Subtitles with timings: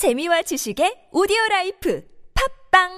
[0.00, 2.02] 재미와 지식의 오디오 라이프
[2.72, 2.88] 팝빵!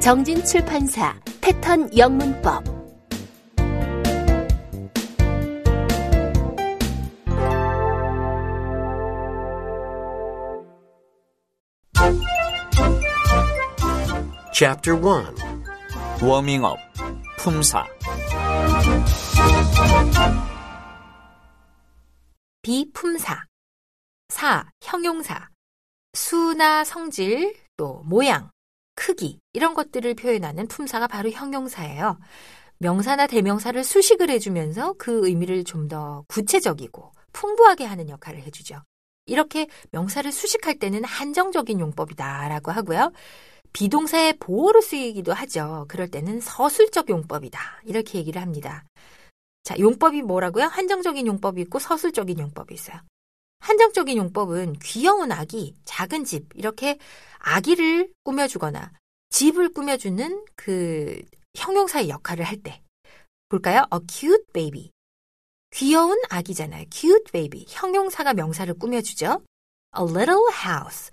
[0.00, 2.62] 정진 출판사 패턴 영문법.
[14.54, 15.02] Chapter 1
[16.22, 16.78] 워밍업,
[17.38, 17.84] 품사,
[22.62, 23.44] 비품사,
[24.28, 25.48] 사, 형용사,
[26.12, 28.50] 수나 성질, 또 모양,
[28.94, 32.18] 크기 이런 것들을 표현하는 품사가 바로 형용사예요.
[32.78, 38.82] 명사나 대명사를 수식을 해주면서 그 의미를 좀 더 구체적이고 풍부하게 하는 역할을 해주죠.
[39.26, 43.12] 이렇게 명사를 수식할 때는 한정적인 용법이다라고 하고요.
[43.72, 45.86] 비동사의 보호로 쓰이기도 하죠.
[45.88, 47.82] 그럴 때는 서술적 용법이다.
[47.84, 48.84] 이렇게 얘기를 합니다.
[49.64, 50.64] 자, 용법이 뭐라고요?
[50.64, 53.00] 한정적인 용법이 있고 서술적인 용법이 있어요.
[53.60, 56.98] 한정적인 용법은 귀여운 아기, 작은 집, 이렇게
[57.38, 58.92] 아기를 꾸며주거나
[59.30, 61.22] 집을 꾸며주는 그
[61.54, 62.82] 형용사의 역할을 할 때.
[63.48, 63.84] 볼까요?
[63.92, 64.90] A cute baby.
[65.72, 66.86] 귀여운 아기잖아요.
[66.90, 67.64] cute baby.
[67.68, 69.42] 형용사가 명사를 꾸며주죠.
[69.96, 71.12] A little house.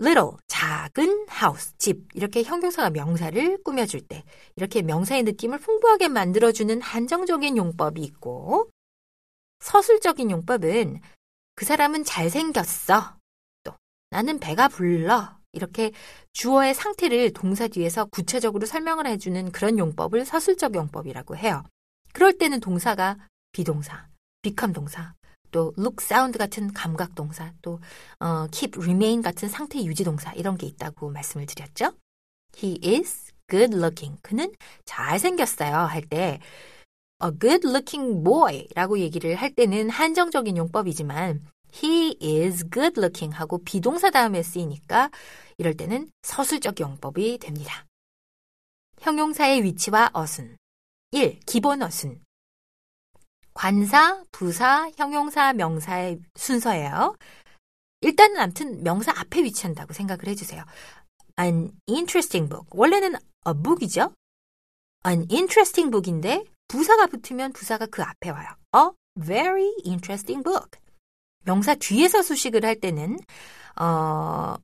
[0.00, 2.08] Little, 작은 house, 집.
[2.14, 4.24] 이렇게 형용사가 명사를 꾸며줄 때.
[4.56, 8.70] 이렇게 명사의 느낌을 풍부하게 만들어주는 한정적인 용법이 있고,
[9.60, 11.00] 서술적인 용법은
[11.54, 13.16] 그 사람은 잘생겼어.
[13.62, 13.72] 또,
[14.10, 15.38] 나는 배가 불러.
[15.52, 15.92] 이렇게
[16.32, 21.62] 주어의 상태를 동사 뒤에서 구체적으로 설명을 해주는 그런 용법을 서술적 용법이라고 해요.
[22.12, 23.16] 그럴 때는 동사가
[23.52, 24.08] 비동사,
[24.42, 25.14] become 동사,
[25.54, 27.78] 또 look, sound 같은 감각 동사, 또
[28.18, 31.92] 어, keep, remain 같은 상태 유지 동사 이런 게 있다고 말씀을 드렸죠.
[32.60, 34.20] He is good looking.
[34.20, 34.52] 그는
[34.84, 35.72] 잘생겼어요.
[35.72, 36.40] 할 때
[37.22, 44.10] a good looking boy라고 얘기를 할 때는 한정적인 용법이지만 he is good looking 하고 비동사
[44.10, 45.12] 다음에 쓰이니까
[45.56, 47.86] 이럴 때는 서술적 용법이 됩니다.
[49.00, 50.56] 형용사의 위치와 어순
[51.12, 51.38] 1.
[51.46, 52.20] 기본 어순
[53.54, 57.16] 관사, 부사, 형용사, 명사의 순서예요.
[58.00, 60.62] 일단은 아무튼 명사 앞에 위치한다고 생각을 해주세요.
[61.40, 62.68] An interesting book.
[62.72, 64.12] 원래는 a book이죠.
[65.06, 68.48] An interesting book인데 부사가 붙으면 부사가 그 앞에 와요.
[68.74, 68.90] A
[69.24, 70.78] very interesting book.
[71.44, 73.18] 명사 뒤에서 수식을 할 때는
[73.80, 74.56] 어,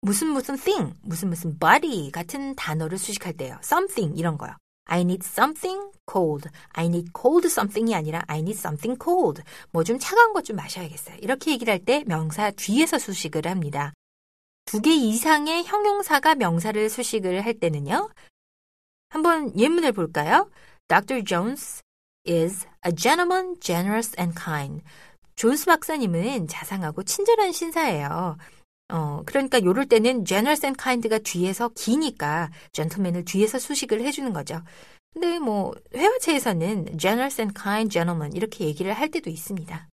[0.00, 3.58] 무슨 무슨 thing, 무슨 무슨 body 같은 단어를 수식할 때요.
[3.62, 4.52] something 이런 거요.
[4.90, 6.48] I need something cold.
[6.72, 9.42] I need cold something이 아니라 I need something cold.
[9.70, 11.16] 뭐 좀 차가운 것 좀 마셔야겠어요.
[11.20, 13.92] 이렇게 얘기를 할 때 명사 뒤에서 수식을 합니다.
[14.66, 18.10] 두 개 이상의 형용사가 명사를 수식을 할 때는요.
[19.08, 20.50] 한번 예문을 볼까요?
[20.88, 21.24] Dr.
[21.24, 21.82] Jones
[22.28, 24.82] is a gentleman, generous and kind.
[25.36, 28.36] 존스 박사님은 자상하고 친절한 신사예요.
[28.90, 34.62] 어, 그러니까 요럴 때는 generous and kind가 뒤에서 기니까 gentleman을 뒤에서 수식을 해주는 거죠.
[35.12, 39.88] 근데 뭐 회화체에서는 generous and kind gentleman 이렇게 얘기를 할 때도 있습니다.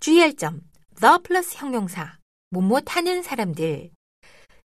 [0.00, 0.62] 주의할 점,
[1.00, 2.18] the 플러스 형용사,
[2.50, 3.90] 뭐뭐 하는 사람들.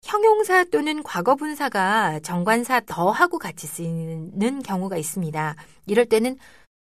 [0.04, 5.56] 형용사 또는 과거분사가 정관사 더하고 같이 쓰이는 경우가 있습니다.
[5.86, 6.36] 이럴 때는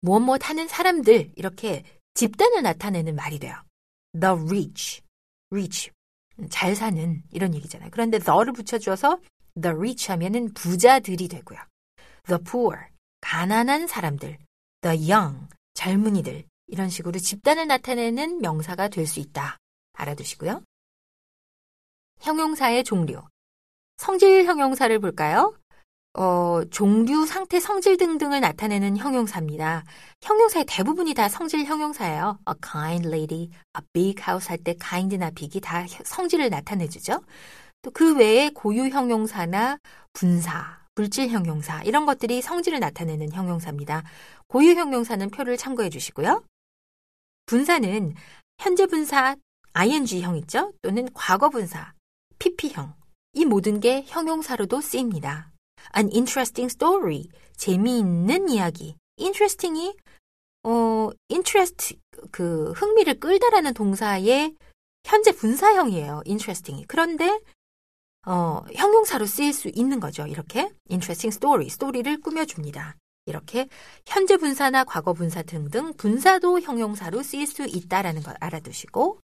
[0.03, 1.83] 뭐뭐 하는 사람들 이렇게
[2.15, 3.55] 집단을 나타내는 말이 돼요.
[4.21, 5.03] The rich,
[5.51, 5.91] rich,
[6.51, 7.91] 잘 사는 이런 얘기잖아요.
[7.91, 9.19] 그런데 the를 붙여줘서
[9.61, 11.59] the rich 하면은 부자들이 되고요.
[12.27, 12.77] the poor,
[13.21, 14.39] 가난한 사람들,
[14.83, 19.59] the young, 젊은이들 이런 식으로 집단을 나타내는 명사가 될 수 있다.
[19.95, 20.63] 알아두시고요.
[22.21, 23.23] 형용사의 종류.
[23.97, 25.57] 성질 형용사를 볼까요?
[26.19, 29.85] 어, 종류, 상태, 성질 등등을 나타내는 형용사입니다.
[30.23, 32.39] 형용사의 대부분이 다 성질 형용사예요.
[32.49, 37.21] A kind lady, a big house 할 때 kind나 big이 다 성질을 나타내주죠.
[37.83, 39.79] 또 그 외에 고유 형용사나
[40.15, 44.03] 분사, 물질 형용사 이런 것들이 성질을 나타내는 형용사입니다.
[44.49, 46.43] 고유 형용사는 표를 참고해 주시고요.
[47.45, 48.15] 분사는
[48.59, 49.37] 현재 분사
[49.75, 50.73] ing형 있죠?
[50.81, 51.93] 또는 과거 분사
[52.39, 52.95] pp형
[53.35, 55.51] 이 모든 게 형용사로도 쓰입니다.
[55.97, 59.97] An interesting story 재미있는 이야기 interesting이
[60.65, 61.99] 어 interest
[62.31, 64.55] 그 흥미를 끌다라는 동사의
[65.05, 66.23] 현재 분사형이에요.
[66.27, 67.39] interesting이 그런데
[68.27, 70.27] 어, 형용사로 쓰일 수 있는 거죠.
[70.27, 72.97] 이렇게 interesting story, 스토리를 꾸며 줍니다.
[73.25, 73.69] 이렇게
[74.05, 79.21] 현재 분사나 과거 분사 등등 분사도 형용사로 쓰일 수 있다라는 걸 알아두시고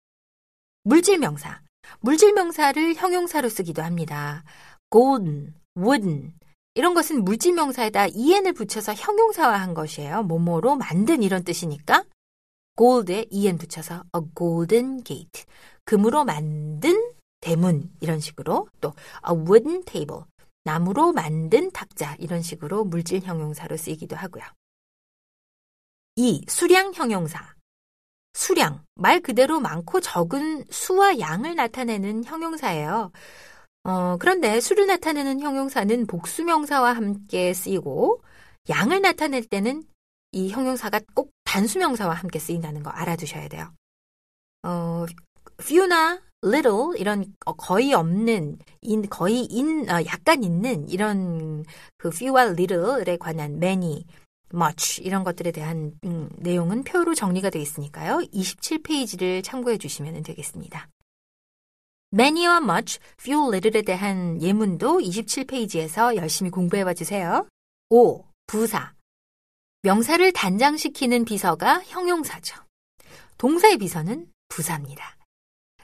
[0.83, 1.61] 물질 명사,
[1.99, 4.43] 물질 명사를 형용사로 쓰기도 합니다.
[4.89, 6.33] golden, wooden,
[6.75, 10.23] 이런 것은 물질 명사에다 en을 붙여서 형용사화한 것이에요.
[10.23, 12.03] 뭐뭐로 만든 이런 뜻이니까
[12.77, 15.45] gold에 en 붙여서 a golden gate.
[15.85, 18.93] 금으로 만든 대문 이런 식으로 또
[19.29, 20.23] a wooden table.
[20.63, 24.43] 나무로 만든 탁자 이런 식으로 물질 형용사로 쓰이기도 하고요.
[26.15, 26.45] 2.
[26.47, 27.53] 수량 형용사.
[28.33, 33.11] 수량, 말 그대로 많고 적은 수와 양을 나타내는 형용사예요.
[33.83, 38.21] 어, 그런데 수를 나타내는 형용사는 복수명사와 함께 쓰이고
[38.69, 39.83] 양을 나타낼 때는
[40.31, 43.71] 이 형용사가 꼭 단수명사와 함께 쓰인다는 거 알아두셔야 돼요.
[44.63, 45.05] 어,
[45.59, 51.63] few나 little 이런 거의 없는, in, 거의 in, 어, 약간 있는 이런
[51.97, 54.05] 그 few와 little에 관한 many,
[54.53, 58.19] much 이런 것들에 대한 음, 내용은 표로 정리가 되어 있으니까요.
[58.33, 60.87] 27페이지를 참고해 주시면 되겠습니다.
[62.13, 67.47] Many와 much, few, little에 대한 예문도 27페이지에서 열심히 공부해 봐 주세요.
[67.89, 68.23] 5.
[68.45, 68.93] 부사.
[69.81, 72.55] 명사를 단장시키는 비서가 형용사죠.
[73.39, 75.17] 동사의 비서는 부사입니다.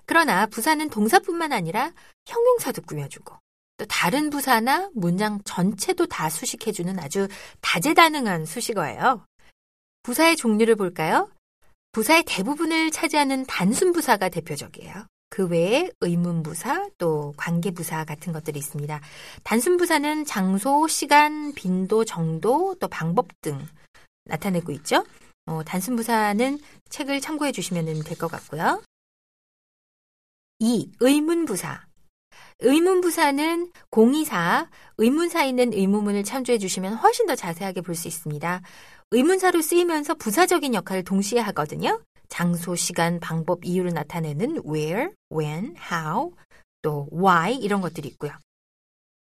[0.06, 1.92] 그러나 부사는 동사뿐만 아니라
[2.28, 3.36] 형용사도 꾸며주고
[3.78, 7.28] 또 다른 부사나 문장 전체도 다 수식해주는 아주
[7.62, 9.26] 다재다능한 수식어예요.
[10.04, 11.32] 부사의 종류를 볼까요?
[11.92, 15.08] 부사의 대부분을 차지하는 단순 부사가 대표적이에요.
[15.30, 19.00] 그 외에 의문부사, 또 관계부사 같은 것들이 있습니다.
[19.44, 23.60] 단순 부사는 장소, 시간, 빈도, 정도, 또 방법 등
[24.26, 25.06] 나타내고 있죠.
[25.46, 26.60] 어, 단순 부사는
[26.90, 28.82] 책을 참고해 주시면 될 것 같고요.
[30.60, 30.92] 2.
[31.00, 31.86] 의문부사.
[32.62, 38.62] 의문부사는 공의사, 의문사 있는 의문문을 참조해 주시면 훨씬 더 자세하게 볼 수 있습니다.
[39.12, 42.02] 의문사로 쓰이면서 부사적인 역할을 동시에 하거든요.
[42.30, 46.32] 장소, 시간, 방법, 이유를 나타내는 where, when, how,
[46.82, 48.32] 또 why 이런 것들이 있고요.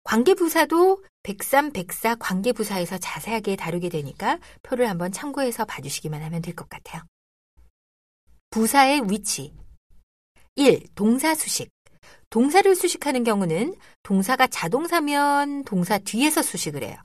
[0.03, 7.03] 관계부사도 103, 104 관계부사에서 자세하게 다루게 되니까 표를 한번 참고해서 봐주시기만 하면 될 것 같아요.
[8.49, 9.53] 부사의 위치
[10.55, 10.87] 1.
[10.95, 11.69] 동사 수식
[12.31, 16.97] 동사를 수식하는 경우는 동사가 자동사면 동사 뒤에서 수식을 해요.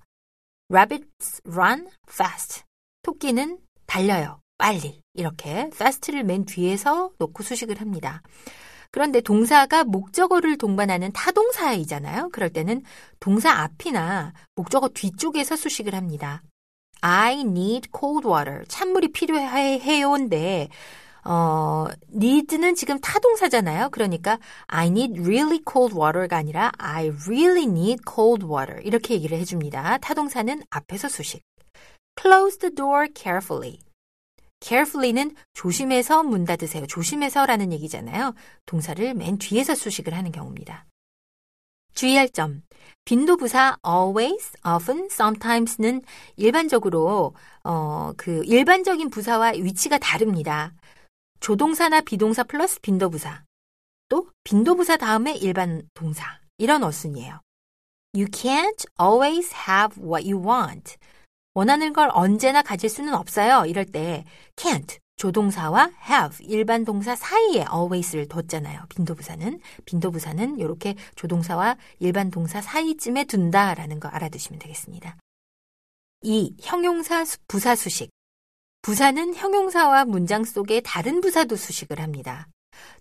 [0.70, 2.62] Rabbits run fast.
[3.02, 4.40] 토끼는 달려요.
[4.56, 5.03] 빨리.
[5.14, 8.22] 이렇게 fast를 맨 뒤에서 놓고 수식을 합니다.
[8.90, 12.28] 그런데 동사가 목적어를 동반하는 타동사이잖아요.
[12.32, 12.82] 그럴 때는
[13.19, 16.43] 동사 앞이나 목적어 뒤쪽에서 수식을 합니다.
[17.00, 18.64] I need cold water.
[18.69, 20.69] 찬물이 필요해요인데
[21.25, 23.88] 어, need는 지금 타동사잖아요.
[23.90, 28.81] 그러니까 I need really cold water가 아니라 I really need cold water.
[28.82, 29.99] 이렇게 얘기를 해줍니다.
[29.99, 31.43] 타동사는 앞에서 수식.
[32.20, 33.81] Close the door carefully.
[34.60, 36.86] Carefully는 조심해서 문 닫으세요.
[36.86, 38.34] 조심해서라는 얘기잖아요.
[38.66, 40.86] 동사를 맨 뒤에서 수식을 하는 경우입니다.
[41.94, 42.62] 주의할 점.
[43.04, 46.02] 빈도 부사 always, often, sometimes는
[46.36, 50.72] 일반적으로 어, 그 일반적인 부사와 위치가 다릅니다.
[51.40, 53.44] 조동사나 비동사 플러스 빈도 부사.
[54.08, 56.38] 또 빈도 부사 다음에 일반 동사.
[56.58, 57.40] 이런 어순이에요.
[58.14, 60.96] You can't always have what you want.
[61.54, 63.64] 원하는 걸 언제나 가질 수는 없어요.
[63.66, 64.24] 이럴 때
[64.56, 68.86] can't 조동사와 have 일반 동사 사이에 always를 뒀잖아요.
[68.88, 75.16] 빈도부사는 빈도부사는 이렇게 조동사와 일반 동사 사이쯤에 둔다라는 거 알아두시면 되겠습니다.
[76.22, 76.56] 2.
[76.60, 78.10] 형용사 부사 수식
[78.82, 82.49] 부사는 형용사와 문장 속에 다른 부사도 수식을 합니다.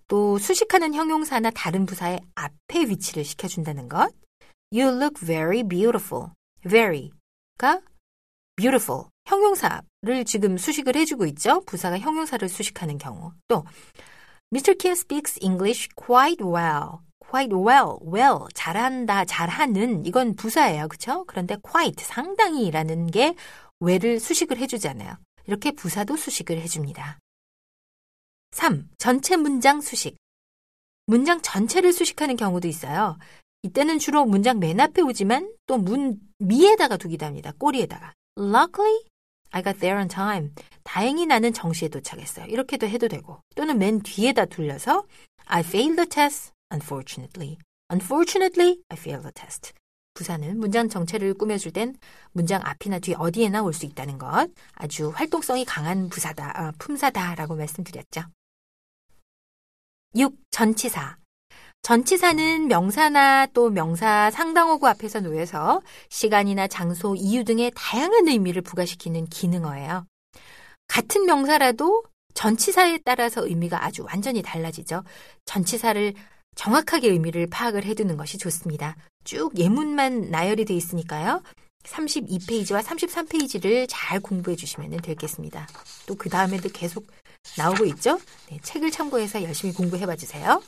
[0.08, 4.14] 또 수식하는 형용사나 다른 부사의 앞에 위치를 시켜준다는 것.
[4.72, 6.28] You look very beautiful.
[6.68, 7.82] very가
[8.56, 11.62] beautiful 형용사를 지금 수식을 해주고 있죠.
[11.66, 13.32] 부사가 형용사를 수식하는 경우.
[13.48, 13.66] 또
[14.54, 14.76] Mr.
[14.78, 17.00] Kim speaks English quite well.
[17.20, 20.88] quite well, well, 잘한다, 잘하는 이건 부사예요.
[20.88, 21.26] 그렇죠?
[21.26, 23.34] 그런데 quite, 상당히 라는 게
[23.82, 25.18] well을 수식을 해주잖아요.
[25.48, 27.18] 이렇게 부사도 수식을 해줍니다.
[28.52, 28.88] 3.
[29.00, 30.16] 전체 문장 수식.
[31.08, 33.18] 문장 전체를 수식하는 경우도 있어요.
[33.64, 37.52] 이때는 주로 문장 맨 앞에 오지만 또 문 미에다가 두기도 합니다.
[37.58, 38.14] 꼬리에다가.
[38.38, 39.06] Luckily,
[39.52, 40.52] I got there on time.
[40.84, 42.46] 다행히 나는 정시에 도착했어요.
[42.48, 45.06] 이렇게도 해도 되고 또는 맨 뒤에다 둘려서
[45.46, 47.58] I failed the test, unfortunately.
[47.92, 49.74] Unfortunately, I failed the test.
[50.16, 51.96] 부사는 문장 정체를 꾸며줄 땐
[52.32, 54.50] 문장 앞이나 뒤 어디에나 올 수 있다는 것.
[54.74, 58.22] 아주 활동성이 강한 부사다, 아, 품사다라고 말씀드렸죠.
[60.16, 60.36] 6.
[60.52, 61.18] 전치사.
[61.84, 70.06] 전치사는 명사나 또 명사 상당어구 앞에서 놓여서 시간이나 장소, 이유 등의 다양한 의미를 부과시키는 기능어예요.
[70.88, 72.04] 같은 명사라도
[72.36, 75.04] 전치사에 따라서 의미가 아주 완전히 달라지죠.
[75.44, 76.14] 전치사를
[76.56, 78.96] 정확하게 의미를 파악을 해두는 것이 좋습니다.
[79.26, 81.44] 쭉 예문만 나열이 돼 있으니까요.
[81.84, 85.68] 32페이지와 33페이지를 잘 공부해 주시면 되겠습니다.
[86.08, 87.06] 또 그 다음에도 계속
[87.58, 88.22] 나오고 있죠?
[88.50, 90.62] 네, 책을 참고해서 열심히 공부해 봐 주세요.